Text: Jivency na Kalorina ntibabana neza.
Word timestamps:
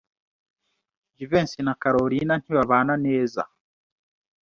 Jivency 1.15 1.59
na 1.65 1.73
Kalorina 1.81 2.33
ntibabana 2.41 2.93
neza. 3.05 3.41